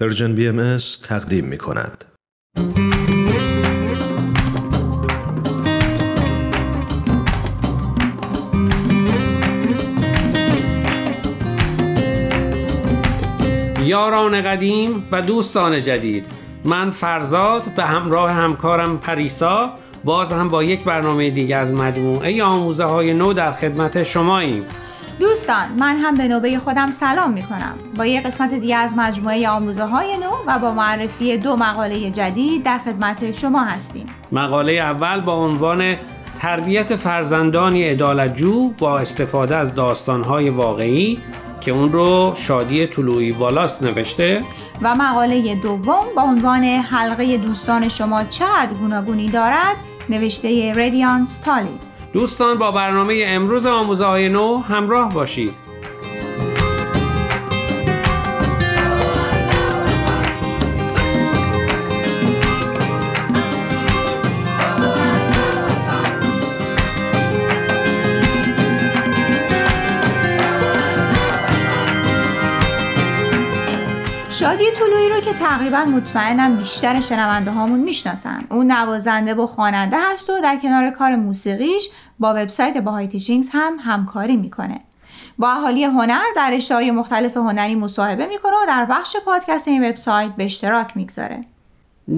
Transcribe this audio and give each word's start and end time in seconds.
پرژن 0.00 0.34
بی 0.34 0.48
ام 0.48 0.76
تقدیم 1.08 1.44
می 1.44 1.58
کند. 1.58 2.04
یاران 13.84 14.42
قدیم 14.42 15.08
و 15.12 15.22
دوستان 15.22 15.82
جدید 15.82 16.26
من 16.64 16.90
فرزاد 16.90 17.74
به 17.74 17.84
همراه 17.84 18.30
همکارم 18.30 18.98
پریسا 18.98 19.72
باز 20.04 20.32
هم 20.32 20.48
با 20.48 20.62
یک 20.62 20.84
برنامه 20.84 21.30
دیگه 21.30 21.56
از 21.56 21.72
مجموعه 21.72 22.42
آموزه 22.42 22.84
های 22.84 23.14
نو 23.14 23.32
در 23.32 23.52
خدمت 23.52 24.02
شماییم 24.02 24.64
دوستان 25.20 25.72
من 25.78 25.96
هم 25.96 26.14
به 26.14 26.28
نوبه 26.28 26.58
خودم 26.58 26.90
سلام 26.90 27.30
می 27.30 27.42
کنم 27.42 27.74
با 27.96 28.06
یک 28.06 28.22
قسمت 28.22 28.54
دیگه 28.54 28.76
از 28.76 28.94
مجموعه 28.96 29.48
آموزه 29.48 29.84
های 29.84 30.16
نو 30.16 30.30
و 30.46 30.58
با 30.58 30.72
معرفی 30.72 31.38
دو 31.38 31.56
مقاله 31.56 32.10
جدید 32.10 32.62
در 32.62 32.78
خدمت 32.78 33.32
شما 33.32 33.64
هستیم. 33.64 34.06
مقاله 34.32 34.72
اول 34.72 35.20
با 35.20 35.32
عنوان 35.32 35.96
تربیت 36.38 36.96
فرزندانی 36.96 37.88
ادالتجو 37.88 38.68
با 38.68 38.98
استفاده 38.98 39.56
از 39.56 39.74
داستانهای 39.74 40.50
واقعی 40.50 41.18
که 41.60 41.70
اون 41.70 41.92
رو 41.92 42.32
شادی 42.36 42.86
طلوعی 42.86 43.30
والاس 43.30 43.82
نوشته. 43.82 44.40
و 44.82 44.94
مقاله 44.94 45.54
دوم 45.54 46.04
با 46.16 46.22
عنوان 46.22 46.64
حلقه 46.64 47.36
دوستان 47.36 47.88
شما 47.88 48.24
چقدر 48.24 48.72
گوناگونی 48.80 49.28
دارد 49.28 49.76
نوشته 50.08 50.72
ردیان 50.76 51.26
ستالی 51.26 51.78
دوستان 52.12 52.58
با 52.58 52.70
برنامه 52.70 53.24
امروز 53.26 53.66
آموزه 53.66 54.04
های 54.04 54.28
نو 54.28 54.56
همراه 54.56 55.14
باشید. 55.14 55.54
شادی 74.40 74.64
طلوعی 74.70 75.08
رو 75.08 75.20
که 75.20 75.32
تقریبا 75.32 75.84
مطمئنم 75.84 76.56
بیشتر 76.56 77.00
شنونده 77.00 77.50
هامون 77.50 77.80
می‌شناسن. 77.80 78.44
اون 78.50 78.72
نوازنده 78.72 79.34
و 79.34 79.46
خواننده 79.46 79.96
هست 80.12 80.30
و 80.30 80.32
در 80.42 80.58
کنار 80.62 80.90
کار 80.90 81.16
موسیقیش 81.16 81.90
با 82.18 82.30
وبسایت 82.30 82.76
باهای 82.76 83.08
تیشینگز 83.08 83.48
هم 83.52 83.76
همکاری 83.80 84.36
می‌کنه. 84.36 84.80
با 85.38 85.50
اهالی 85.50 85.84
هنر 85.84 86.22
در 86.36 86.50
رشته‌های 86.50 86.90
مختلف 86.90 87.36
هنری 87.36 87.74
مصاحبه 87.74 88.26
می‌کنه 88.26 88.52
و 88.52 88.66
در 88.66 88.86
بخش 88.90 89.16
پادکست 89.24 89.68
این 89.68 89.88
وبسایت 89.88 90.30
به 90.36 90.44
اشتراک 90.44 90.96
می‌گذاره. 90.96 91.44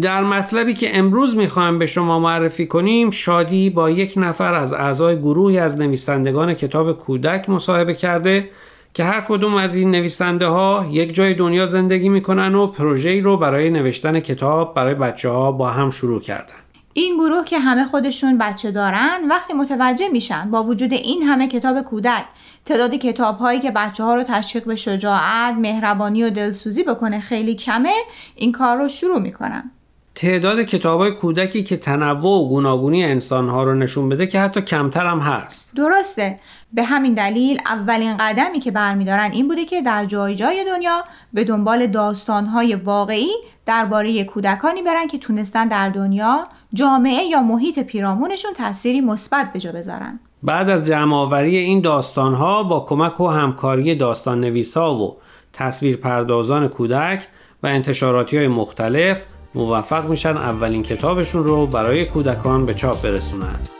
در 0.01 0.23
مطلبی 0.25 0.75
که 0.75 0.99
امروز 0.99 1.37
می‌خوایم 1.37 1.79
به 1.79 1.87
شما 1.87 2.19
معرفی 2.19 2.67
کنیم 2.67 3.11
شادی 3.11 3.71
با 3.71 3.91
یک 3.91 4.15
نفر 4.17 4.55
از 4.55 4.73
اعضای 4.73 5.19
گروهی 5.19 5.59
از 5.59 5.79
نویسندگان 5.79 6.55
کتاب 6.55 6.93
کودک 6.93 7.51
مصاحبه 7.51 7.95
کرده. 7.95 8.49
که 8.95 9.05
هر 9.05 9.21
کدوم 9.21 9.55
از 9.55 9.75
این 9.75 9.91
نویسنده 9.91 10.47
ها 10.47 10.87
یک 10.91 11.15
جای 11.15 11.35
دنیا 11.35 11.67
زندگی 11.67 12.09
می‌کنن 12.09 12.55
و 12.55 12.67
پروژه‌ای 12.67 13.21
رو 13.21 13.37
برای 13.37 13.71
نوشتن 13.71 14.21
کتاب 14.21 14.75
برای 14.75 14.95
بچه 14.95 15.29
ها 15.29 15.53
با 15.53 15.69
هم 15.69 15.91
شروع 15.91 16.21
کردن. 16.21 16.55
این 16.93 17.17
گروه 17.17 17.45
که 17.45 17.59
همه 17.59 17.85
خودشون 17.85 18.39
بچه 18.39 18.71
دارن 18.71 19.19
وقتی 19.31 19.53
متوجه 19.55 20.09
میشن 20.09 20.51
با 20.51 20.65
وجود 20.65 20.93
این 20.93 21.23
همه 21.23 21.49
کتاب 21.49 21.83
کودک 21.83 22.25
تعداد 22.65 22.95
کتاب 22.95 23.39
هایی 23.39 23.61
که 23.61 23.71
بچه 23.71 24.05
ها 24.05 24.15
رو 24.15 24.23
تشویق 24.23 24.65
به 24.65 24.77
شجاعت، 24.77 25.55
مهربانی 25.55 26.25
و 26.25 26.31
دلسوزی 26.31 26.83
بکنه 26.83 27.21
خیلی 27.21 27.55
کمه 27.55 27.93
این 28.35 28.53
کار 28.53 28.77
رو 28.77 28.89
شروع 28.89 29.21
می‌کنن. 29.21 29.71
تعداد 30.15 30.63
کتاب 30.63 31.01
های 31.01 31.11
کودکی 31.11 31.63
که 31.63 31.77
تنوع 31.77 32.31
و 32.31 32.49
گوناگونی 32.49 33.05
انسان 33.05 33.49
ها 33.49 33.65
رو 33.65 33.75
نشون 33.75 34.09
بده 34.09 34.27
که 34.27 34.41
حتی 34.41 34.61
کمتر 34.61 35.07
هم 35.07 35.19
هست. 35.19 35.75
درسته. 35.77 36.41
به 36.73 36.83
همین 36.83 37.15
دلیل 37.15 37.59
اولین 37.67 38.17
قدمی 38.17 38.61
که 38.61 38.71
برمیدارن 38.71 39.31
این 39.33 39.49
بوده 39.49 39.65
که 39.65 39.83
در 39.83 40.05
جای 40.05 40.35
جای 40.35 40.65
دنیا 40.65 41.05
به 41.33 41.45
دنبال 41.45 41.87
داستانهای 41.87 42.75
واقعی 42.75 43.31
درباره 43.67 44.25
کودکانی 44.25 44.83
برن 44.83 45.07
که 45.07 45.19
تونستن 45.19 45.69
در 45.69 45.89
دنیا 45.89 46.49
جامعه 46.75 47.25
یا 47.25 47.43
محیط 47.43 47.79
پیرامونشون 47.79 48.51
تأثیری 48.57 49.01
مثبت 49.01 49.53
به 49.53 49.59
جا 49.59 49.73
بذارن. 49.73 50.21
بعد 50.43 50.69
از 50.69 50.87
جمعآوری 50.87 51.57
این 51.57 51.81
داستانها 51.81 52.63
با 52.63 52.81
کمک 52.81 53.21
و 53.21 53.29
همکاری 53.29 53.95
داستان 53.95 54.41
نویسا 54.41 54.95
و 54.95 55.17
تصویر 55.53 55.97
پردازان 55.97 56.69
کودک 56.69 57.29
و 57.63 57.67
انتشاراتی 57.67 58.37
های 58.37 58.49
مختلف 58.49 59.27
موفق 59.55 60.09
میشن 60.09 60.37
اولین 60.37 60.83
کتابشون 60.83 61.45
رو 61.45 61.67
برای 61.67 62.05
کودکان 62.05 62.67
به 62.67 62.75
چاپ 62.75 63.03
برسونند. 63.03 63.80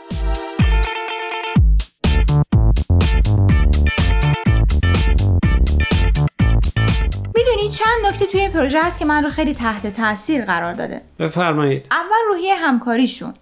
نکته 8.21 8.31
توی 8.31 8.41
این 8.41 8.51
پروژه 8.51 8.81
هست 8.83 8.99
که 8.99 9.05
من 9.05 9.23
رو 9.23 9.29
خیلی 9.29 9.53
تحت 9.53 9.87
تاثیر 9.87 10.45
قرار 10.45 10.73
داده. 10.73 11.01
بفرمایید. 11.19 11.85
اول 11.91 12.27
روحیه 12.27 12.55
همکاریشون. 12.55 13.33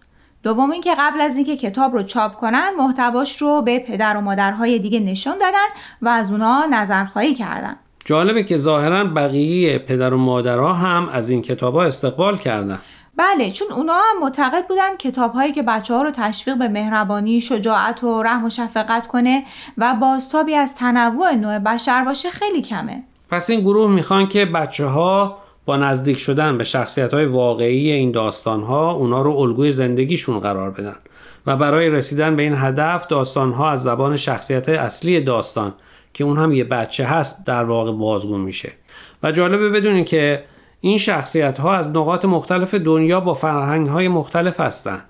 دوم 0.44 0.72
اینکه 0.72 0.95
قبل 1.00 1.22
از 1.22 1.35
اینکه 1.35 1.57
کتاب 1.57 1.94
رو 1.94 2.03
چاپ 2.03 2.35
کنن 2.35 2.72
محتواش 2.78 3.41
رو 3.41 3.62
به 3.62 3.79
پدر 3.79 4.18
و 4.18 4.22
مادرهای 4.22 4.79
دیگه 4.79 5.00
نشون 5.00 5.34
دادن 5.34 5.68
و 6.01 6.09
از 6.09 6.31
اونا 6.31 6.66
نظرخواهی 6.66 7.35
کردن. 7.35 7.75
جالبه 8.06 8.44
که 8.44 8.57
ظاهرا 8.57 9.03
بقیه 9.03 9.78
پدر 9.78 10.13
و 10.13 10.18
مادرها 10.18 10.73
هم 10.73 11.09
از 11.09 11.29
این 11.29 11.41
کتاب 11.41 11.75
ها 11.75 11.84
استقبال 11.84 12.38
کردن. 12.38 12.79
بله 13.16 13.51
چون 13.51 13.68
اونا 13.72 13.94
هم 13.94 14.22
معتقد 14.22 14.68
بودن 14.68 14.97
کتاب 14.97 15.34
هایی 15.34 15.51
که 15.51 15.62
بچه 15.62 15.94
ها 15.94 16.03
رو 16.03 16.12
تشویق 16.12 16.57
به 16.57 16.68
مهربانی، 16.68 17.41
شجاعت 17.41 18.03
و 18.03 18.23
رحم 18.23 18.45
و 18.45 18.50
شفقت 18.50 19.07
کنه 19.07 19.44
و 19.78 19.94
بازتابی 20.01 20.56
از 20.56 20.75
تنوع 20.75 21.34
نوع 21.34 21.59
بشر 21.59 22.03
باشه 22.03 22.29
خیلی 22.29 22.62
کمه. 22.62 23.03
پس 23.29 23.50
این 23.50 23.59
گروه 23.62 23.91
می‌خوان 23.91 24.28
که 24.28 24.45
بچه 24.45 24.85
ها 24.85 25.38
با 25.66 25.78
نزدیک 25.78 26.17
شدن 26.17 26.57
به 26.57 26.63
شخصیت 26.63 27.13
های 27.13 27.25
واقعی 27.25 27.91
این 27.91 28.12
داستان 28.12 28.63
ها 28.63 28.91
اونا 28.91 29.22
رو 29.22 29.31
الگوی 29.31 29.72
زندگیشون 29.72 30.40
قرار 30.40 30.72
بدن 30.72 30.95
و 31.45 31.57
برای 31.57 31.89
رسیدن 31.89 32.35
به 32.35 32.44
این 32.44 32.53
هدف 32.57 33.07
داستان 33.07 33.51
ها 33.51 33.69
از 33.69 33.84
زبان 33.84 34.16
شخصیت 34.16 34.69
اصلی 34.69 35.22
داستان 35.22 35.73
که 36.13 36.23
اون 36.23 36.38
هم 36.38 36.51
یه 36.51 36.63
بچه 36.63 37.06
هست 37.06 37.45
در 37.45 37.63
واقع 37.63 37.91
بازگو 37.91 38.38
میشه. 38.38 38.72
و 39.23 39.31
جالبه 39.31 39.69
بدونین 39.69 40.06
که 40.06 40.44
این 40.81 40.97
شخصیت 40.97 41.59
ها 41.59 41.73
از 41.73 41.89
نقاط 41.89 42.25
مختلف 42.25 42.73
دنیا 42.73 43.19
با 43.19 43.34
فرهنگ 43.34 43.88
های 43.88 44.07
مختلف 44.07 44.59
هستند 44.59 45.09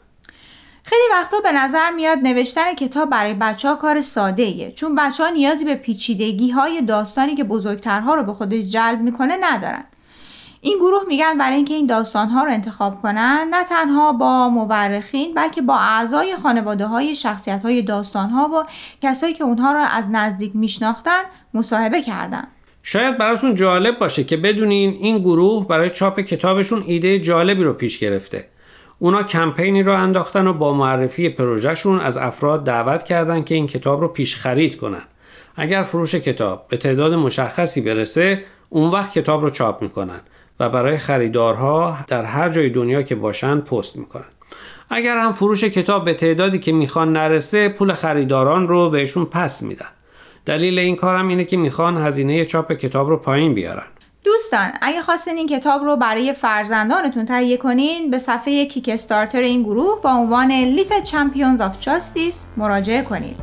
خیلی 0.83 1.01
وقتا 1.11 1.37
به 1.43 1.51
نظر 1.51 1.91
میاد 1.91 2.17
نوشتن 2.17 2.73
کتاب 2.73 3.09
برای 3.09 3.33
بچه 3.33 3.67
ها 3.67 3.75
کار 3.75 4.01
ساده 4.01 4.43
ایه 4.43 4.71
چون 4.71 4.95
بچه 4.95 5.23
ها 5.23 5.29
نیازی 5.29 5.65
به 5.65 5.75
پیچیدگی 5.75 6.49
های 6.49 6.81
داستانی 6.81 7.35
که 7.35 7.43
بزرگترها 7.43 8.15
رو 8.15 8.23
به 8.23 8.33
خودش 8.33 8.63
جلب 8.63 9.01
می‌کنه 9.01 9.37
ندارن. 9.41 9.83
این 10.61 10.77
گروه 10.77 11.03
میگن 11.07 11.37
برای 11.37 11.55
اینکه 11.55 11.73
این 11.73 11.85
داستان 11.85 12.27
ها 12.27 12.43
رو 12.43 12.51
انتخاب 12.51 13.01
کنن 13.01 13.47
نه 13.51 13.63
تنها 13.63 14.13
با 14.13 14.49
مورخین 14.49 15.33
بلکه 15.33 15.61
با 15.61 15.75
اعضای 15.75 16.35
خانواده 16.35 16.85
های 16.85 17.15
شخصیت 17.15 17.63
های 17.63 17.81
داستان 17.81 18.29
ها 18.29 18.47
و 18.47 18.63
کسایی 19.01 19.33
که 19.33 19.43
اونها 19.43 19.71
رو 19.71 19.79
از 19.79 20.09
نزدیک 20.11 20.55
میشناختن 20.55 21.21
مصاحبه 21.53 22.01
کردن. 22.01 22.47
شاید 22.83 23.17
براتون 23.17 23.55
جالب 23.55 23.99
باشه 23.99 24.23
که 24.23 24.37
بدونین 24.37 24.89
این 24.89 25.19
گروه 25.19 25.67
برای 25.67 25.89
چاپ 25.89 26.19
کتابشون 26.19 26.83
ایده 26.87 27.19
جالبی 27.19 27.63
رو 27.63 27.73
پیش 27.73 27.99
گرفته. 27.99 28.47
اونا 28.99 29.23
کمپینی 29.23 29.83
رو 29.83 29.93
انداختن 29.93 30.47
و 30.47 30.53
با 30.53 30.73
معرفی 30.73 31.29
پروژهشون 31.29 31.99
از 31.99 32.17
افراد 32.17 32.63
دعوت 32.63 33.03
کردن 33.03 33.43
که 33.43 33.55
این 33.55 33.67
کتاب 33.67 34.01
رو 34.01 34.07
پیش 34.07 34.35
خرید 34.35 34.77
کنن. 34.77 35.01
اگر 35.55 35.83
فروش 35.83 36.15
کتاب 36.15 36.65
به 36.67 36.77
تعداد 36.77 37.13
مشخصی 37.13 37.81
برسه 37.81 38.43
اون 38.69 38.91
وقت 38.91 39.13
کتاب 39.13 39.41
رو 39.41 39.49
چاپ 39.49 39.81
می‌کنن 39.81 40.19
و 40.59 40.69
برای 40.69 40.97
خریدارها 40.97 41.97
در 42.07 42.23
هر 42.23 42.49
جای 42.49 42.69
دنیا 42.69 43.01
که 43.01 43.15
باشن 43.15 43.59
پست 43.59 43.97
می‌کنن. 43.97 44.23
اگر 44.89 45.17
هم 45.17 45.31
فروش 45.31 45.63
کتاب 45.63 46.05
به 46.05 46.13
تعدادی 46.13 46.59
که 46.59 46.71
می‌خوان 46.71 47.13
نرسه 47.13 47.69
پول 47.69 47.93
خریداران 47.93 48.67
رو 48.67 48.89
بهشون 48.89 49.25
پس 49.25 49.63
میدن. 49.63 49.89
دلیل 50.45 50.79
این 50.79 50.95
کارم 50.95 51.27
اینه 51.27 51.45
که 51.45 51.57
می‌خوان 51.57 51.97
هزینه 51.97 52.45
چاپ 52.45 52.71
کتاب 52.71 53.09
رو 53.09 53.17
پایین 53.17 53.53
بیارن. 53.53 53.87
دوستان 54.33 54.71
اگه 54.81 55.01
خواستین 55.01 55.37
این 55.37 55.47
کتاب 55.47 55.83
رو 55.83 55.95
برای 55.95 56.33
فرزندانتون 56.33 57.25
تهیه 57.25 57.57
کنین 57.57 58.11
به 58.11 58.17
صفحه 58.17 58.65
کیک 58.65 58.89
استارتر 58.93 59.41
این 59.41 59.63
گروه 59.63 60.01
با 60.01 60.09
عنوان 60.09 60.77
Little 60.77 61.09
Champions 61.09 61.59
of 61.59 61.85
Justice 61.85 62.35
مراجعه 62.57 63.01
کنید. 63.01 63.35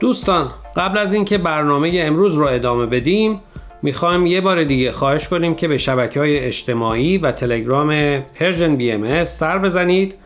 دوستان 0.00 0.52
قبل 0.76 0.98
از 0.98 1.12
اینکه 1.12 1.38
برنامه 1.38 2.02
امروز 2.04 2.34
رو 2.34 2.46
ادامه 2.46 2.86
بدیم 2.86 3.40
می‌خوایم 3.82 4.26
یه 4.26 4.40
بار 4.40 4.64
دیگه 4.64 4.92
خواهش 4.92 5.28
کنیم 5.28 5.54
که 5.54 5.68
به 5.68 5.78
شبکه 5.78 6.20
های 6.20 6.38
اجتماعی 6.38 7.18
و 7.18 7.32
تلگرام 7.32 8.20
Persian 8.20 8.76
BM 8.76 9.24
سر 9.24 9.58
بزنید. 9.58 10.25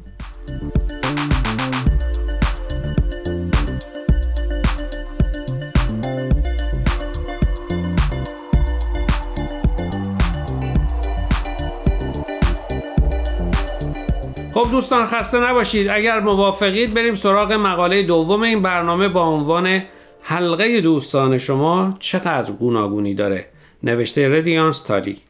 خب 14.63 14.71
دوستان 14.71 15.05
خسته 15.05 15.39
نباشید. 15.39 15.89
اگر 15.89 16.19
موافقید 16.19 16.93
بریم 16.93 17.13
سراغ 17.13 17.53
مقاله 17.53 18.03
دوم 18.03 18.41
این 18.41 18.61
برنامه 18.61 19.07
با 19.07 19.23
عنوان 19.23 19.83
حلقه 20.21 20.81
دوستان 20.81 21.37
شما 21.37 21.95
چقدر 21.99 22.51
گوناگونی 22.51 23.13
داره. 23.13 23.45
نوشته 23.83 24.29
ردیانس 24.29 24.81
تالی 24.81 25.21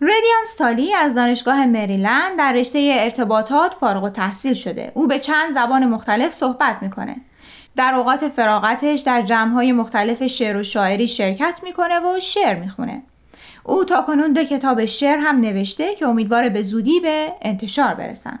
ردیانس 0.00 0.56
تالی 0.58 0.94
از 0.94 1.14
دانشگاه 1.14 1.66
مریلند 1.66 2.38
در 2.38 2.52
رشته 2.52 2.96
ارتباطات 3.00 3.74
فارغ 3.74 4.04
و 4.04 4.08
تحصیل 4.08 4.54
شده. 4.54 4.92
او 4.94 5.08
به 5.08 5.18
چند 5.18 5.54
زبان 5.54 5.86
مختلف 5.86 6.32
صحبت 6.32 6.76
می‌کنه. 6.82 7.16
در 7.76 7.94
اوقات 7.94 8.28
فراغتش 8.28 9.00
در 9.00 9.22
جمعهای 9.22 9.72
مختلف 9.72 10.26
شعر 10.26 10.56
و 10.56 10.62
شاعری 10.62 11.08
شرکت 11.08 11.60
می‌کنه 11.64 12.00
و 12.00 12.20
شعر 12.20 12.58
می‌خونه. 12.58 13.02
او 13.64 13.84
تا 13.84 14.02
کنون 14.02 14.32
دو 14.32 14.44
کتاب 14.44 14.84
شعر 14.84 15.18
هم 15.18 15.40
نوشته 15.40 15.94
که 15.94 16.06
امیدواره 16.06 16.48
به 16.48 16.62
زودی 16.62 17.00
به 17.00 17.32
انتشار 17.42 17.94
برسن. 17.94 18.38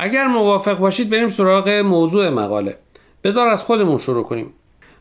اگر 0.00 0.26
موافق 0.26 0.78
باشید 0.78 1.10
بریم 1.10 1.28
سراغ 1.28 1.68
موضوع 1.68 2.28
مقاله. 2.28 2.78
بذار 3.24 3.48
از 3.48 3.62
خودمون 3.62 3.98
شروع 3.98 4.24
کنیم. 4.24 4.52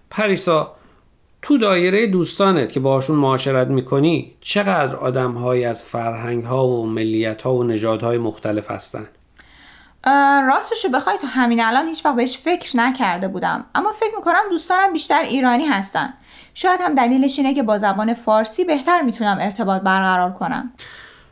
پریسا 0.09 0.71
تو 1.41 1.57
دایره 1.57 2.07
دوستانت 2.07 2.71
که 2.71 2.79
باشون 2.79 3.15
معاشرت 3.15 3.67
می‌کنی 3.67 4.31
چقدر 4.41 4.95
آدم 4.95 5.37
از 5.45 5.83
فرهنگ 5.83 6.43
ها 6.43 6.67
و 6.67 6.85
ملیت 6.85 7.41
ها 7.41 7.53
و 7.53 7.63
نژادهای 7.63 8.15
های 8.15 8.25
مختلف 8.25 8.71
هستن؟ 8.71 9.07
راستشو 10.47 10.89
بخوای 10.89 11.17
تو 11.17 11.27
همین 11.27 11.61
الان 11.61 11.87
هیچ 11.87 12.05
وقت 12.05 12.15
بهش 12.15 12.37
فکر 12.37 12.77
نکرده 12.77 13.27
بودم. 13.27 13.65
اما 13.75 13.91
فکر 13.91 14.15
می‌کنم 14.17 14.41
دوستانم 14.49 14.93
بیشتر 14.93 15.21
ایرانی 15.21 15.65
هستن. 15.65 16.13
شاید 16.53 16.79
هم 16.81 16.95
دلیلش 16.95 17.37
اینه 17.39 17.53
که 17.53 17.63
با 17.63 17.77
زبان 17.77 18.13
فارسی 18.13 18.63
بهتر 18.63 19.01
می‌تونم 19.01 19.37
ارتباط 19.41 19.81
برقرار 19.81 20.31
کنم. 20.31 20.71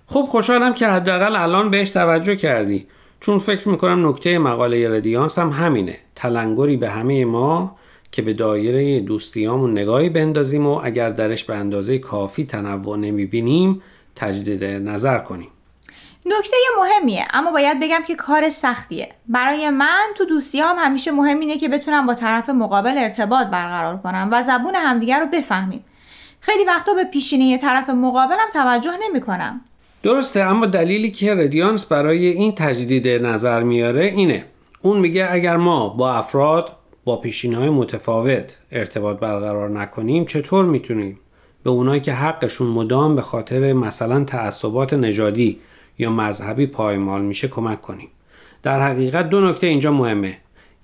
خب 0.08 0.26
خوشحالم 0.30 0.74
که 0.74 0.88
حداقل 0.88 1.36
الان 1.36 1.72
بهش 1.72 1.90
توجه 1.90 2.36
کردی. 2.36 2.88
چون 3.26 3.40
فکر 3.40 3.70
می‌کنم 3.70 4.10
نکته 4.10 4.40
مقاله 4.40 4.98
ردیانس 4.98 5.40
هم 5.40 5.50
همینه. 5.50 5.98
تلنگری 6.16 6.78
به 6.78 6.90
همه 6.90 7.26
ما 7.26 7.76
که 8.12 8.22
به 8.22 8.34
دایره 8.34 9.00
دوستیامون 9.00 9.72
نگاهی 9.72 10.10
بندازیم 10.10 10.68
و 10.68 10.82
اگر 10.84 11.10
درش 11.10 11.44
به 11.44 11.56
اندازه 11.56 12.00
کافی 12.00 12.46
تنوع 12.46 12.98
نمی‌بینیم 12.98 13.82
تجدید 14.16 14.64
نظر 14.64 15.18
کنیم. 15.18 15.48
نکته 16.26 16.56
مهمیه 16.80 17.26
اما 17.34 17.52
باید 17.52 17.80
بگم 17.80 18.02
که 18.08 18.16
کار 18.16 18.50
سختیه. 18.50 19.10
برای 19.28 19.70
من 19.70 20.06
تو 20.18 20.26
دوستی 20.26 20.60
هم 20.60 20.76
همیشه 20.80 21.12
مهم 21.12 21.40
اینه 21.40 21.58
که 21.58 21.68
بتونم 21.68 22.06
با 22.06 22.14
طرف 22.14 22.50
مقابل 22.50 22.98
ارتباط 22.98 23.48
برقرار 23.48 23.98
کنم 23.98 24.30
و 24.32 24.44
زبون 24.44 24.76
همدیگر 24.76 25.20
رو 25.20 25.26
بفهمیم. 25.26 25.86
خیلی 26.40 26.66
وقتا 26.66 26.94
به 26.94 27.04
پیشینه 27.04 27.58
طرف 27.58 27.90
مقابلم 27.90 28.50
توجه 28.54 28.92
نمی 29.10 29.22
کنم. 29.22 29.62
درسته 30.06 30.40
اما 30.40 30.66
دلیلی 30.66 31.12
که 31.12 31.36
ردیانس 31.36 31.86
برای 31.86 32.28
این 32.28 32.56
تجدید 32.56 33.08
نظر 33.08 33.64
میاره 33.64 34.06
اینه. 34.06 34.46
اون 34.82 35.00
میگه 35.00 35.28
اگر 35.32 35.58
ما 35.58 35.90
با 35.90 36.14
افراد 36.14 36.72
با 37.04 37.18
پیشین 37.18 37.54
های 37.54 37.70
متفاوت 37.70 38.58
ارتباط 38.72 39.20
برقرار 39.20 39.70
نکنیم 39.70 40.26
چطور 40.26 40.66
می‌تونیم 40.66 41.20
به 41.64 41.70
اونایی 41.70 42.02
که 42.02 42.14
حقشون 42.14 42.68
مدام 42.68 43.16
به 43.16 43.22
خاطر 43.22 43.74
مثلا 43.74 44.24
تعصبات 44.24 44.94
نژادی 44.94 45.60
یا 46.00 46.10
مذهبی 46.10 46.68
پایمال 46.68 47.22
میشه 47.22 47.48
کمک 47.48 47.82
کنیم؟ 47.82 48.10
در 48.64 48.82
حقیقت 48.82 49.30
دو 49.30 49.42
نکته 49.42 49.68
اینجا 49.68 49.92
مهمه. 49.92 50.38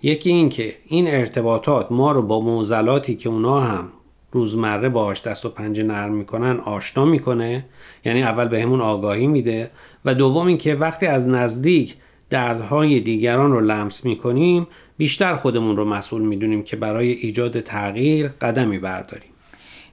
یکی 0.03 0.29
این 0.29 0.49
که 0.49 0.75
این 0.87 1.07
ارتباطات 1.07 1.91
ما 1.91 2.11
رو 2.11 2.21
با 2.21 2.39
موزلاتی 2.39 3.15
که 3.15 3.29
اونا 3.29 3.59
هم 3.59 3.89
روزمره 4.31 4.89
باهاش 4.89 5.21
دست 5.21 5.45
و 5.45 5.49
پنجه 5.49 5.83
نرم 5.83 6.13
می‌کنن 6.13 6.59
آشنا 6.59 7.05
می‌کنه. 7.05 7.65
یعنی 8.05 8.23
اول 8.23 8.47
به 8.47 8.61
همون 8.61 8.81
آگاهی 8.81 9.27
میده. 9.27 9.71
و 10.05 10.13
دوم 10.13 10.47
اینکه 10.47 10.75
وقتی 10.75 11.05
از 11.05 11.27
نزدیک 11.27 11.95
دردهای 12.29 12.99
دیگران 12.99 13.51
رو 13.51 13.61
لمس 13.61 14.05
می‌کنیم 14.05 14.67
بیشتر 14.97 15.35
خودمون 15.35 15.77
رو 15.77 15.85
مسئول 15.85 16.21
می‌دونیم 16.21 16.63
که 16.63 16.75
برای 16.75 17.11
ایجاد 17.11 17.59
تغییر 17.59 18.27
قدمی 18.27 18.79
برداریم. 18.79 19.29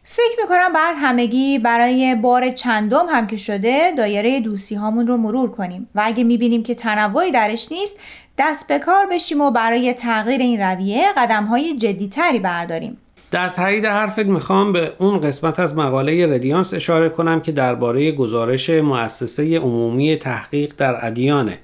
فکر 0.02 0.42
می‌کنم 0.42 0.72
بعد 0.74 0.96
همگی 0.98 1.58
برای 1.58 2.14
بار 2.14 2.50
چندم 2.50 3.06
هم 3.10 3.26
که 3.26 3.36
شده 3.36 3.92
دایره 3.98 4.40
دوستی 4.40 4.74
هامون 4.74 5.06
رو 5.06 5.16
مرور 5.16 5.50
کنیم. 5.50 5.88
و 5.94 6.02
اگه 6.04 6.24
می‌بینیم 6.24 6.62
که 6.62 6.74
تنوعی 6.74 7.32
درش 7.32 7.72
نیست 7.72 8.00
دست 8.38 8.68
به 8.68 8.78
کار 8.78 9.06
بشیم 9.06 9.40
و 9.40 9.50
برای 9.50 9.92
تغییر 9.92 10.40
این 10.40 10.60
رویه 10.60 11.04
قدم 11.16 11.44
های 11.44 11.76
جدیتری 11.76 12.38
برداریم. 12.38 12.96
در 13.30 13.48
تایید 13.48 13.84
حرفت 13.84 14.26
می‌خوام 14.26 14.72
به 14.72 14.92
اون 14.98 15.20
قسمت 15.20 15.60
از 15.60 15.76
مقاله 15.76 16.34
ردیانس 16.34 16.74
اشاره 16.74 17.08
کنم 17.08 17.40
که 17.40 17.52
درباره 17.52 18.12
گزارش 18.12 18.70
مؤسسه 18.70 19.58
عمومی 19.58 20.16
تحقیق 20.16 20.74
در 20.76 21.06
ادیانه. 21.06 21.58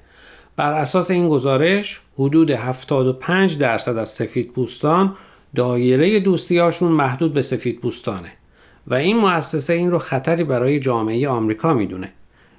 بر 0.55 0.73
اساس 0.73 1.11
این 1.11 1.29
گزارش 1.29 2.01
حدود 2.19 2.51
75 2.51 3.57
درصد 3.57 3.97
از 3.97 4.09
سفید 4.09 4.51
پوستان 4.51 5.15
دایره 5.55 6.19
دوستیاشون 6.19 6.91
محدود 6.91 7.33
به 7.33 7.41
سفید 7.41 7.79
پوستانه 7.79 8.31
و 8.87 8.93
این 8.93 9.17
مؤسسه 9.17 9.73
این 9.73 9.91
رو 9.91 9.99
خطری 9.99 10.43
برای 10.43 10.79
جامعه 10.79 11.29
آمریکا 11.29 11.73
می‌دونه. 11.73 12.11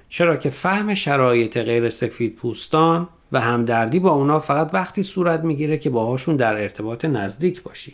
چرا 0.09 0.35
که 0.35 0.49
فهم 0.49 0.93
شرایط 0.93 1.57
غیر 1.57 1.89
سفید 1.89 2.35
پوستان 2.35 3.07
و 3.31 3.41
همدردی 3.41 3.99
با 3.99 4.11
اونا 4.11 4.39
فقط 4.39 4.69
وقتی 4.73 5.03
صورت 5.03 5.43
می‌گیره 5.43 5.77
که 5.77 5.89
باهاشون 5.89 6.35
در 6.35 6.61
ارتباط 6.61 7.05
نزدیک 7.05 7.63
باشی. 7.63 7.93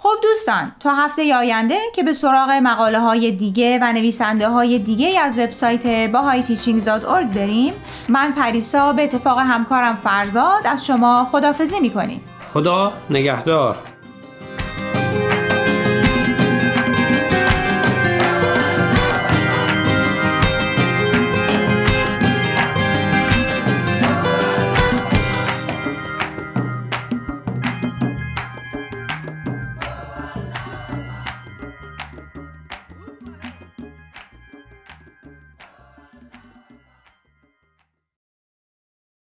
خب 0.00 0.14
دوستان 0.22 0.72
تا 0.80 0.94
هفته 0.94 1.36
آینده 1.36 1.78
که 1.94 2.02
به 2.02 2.12
سراغ 2.12 2.50
مقاله 2.50 2.98
های 2.98 3.32
دیگه 3.32 3.78
و 3.82 3.92
نویسنده 3.92 4.48
های 4.48 4.78
دیگه 4.78 5.20
از 5.20 5.38
وبسایت 5.38 6.12
bahayteachings.org 6.12 7.36
بریم 7.36 7.72
من 8.08 8.32
پریسا 8.32 8.92
به 8.92 9.04
اتفاق 9.04 9.38
همکارم 9.38 9.96
فرزاد 9.96 10.66
از 10.66 10.86
شما 10.86 11.28
خدافزی 11.32 11.80
می‌کنیم. 11.80 12.20
خدا 12.54 12.92
نگهدار. 13.10 13.76